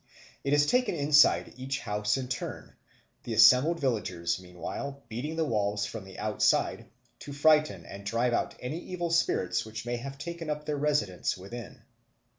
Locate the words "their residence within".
10.65-11.83